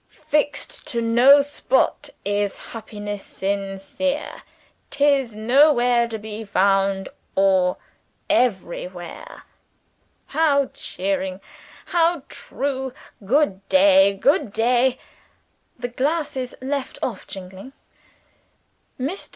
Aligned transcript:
'Fixed 0.07 0.87
to 0.87 0.99
no 0.99 1.41
spot 1.41 2.09
is 2.25 2.57
happiness 2.73 3.23
sincere; 3.23 4.41
'tis 4.89 5.35
nowhere 5.35 6.07
to 6.07 6.17
be 6.17 6.43
found, 6.43 7.07
or 7.35 7.77
everywhere.' 8.27 9.43
How 10.25 10.71
cheering! 10.73 11.39
how 11.85 12.23
true! 12.29 12.93
Good 13.23 13.61
day; 13.69 14.15
good 14.15 14.51
day." 14.51 14.97
The 15.77 15.89
glasses 15.89 16.55
left 16.63 16.97
off 17.03 17.27
jingling. 17.27 17.71
Mr. 18.99 19.29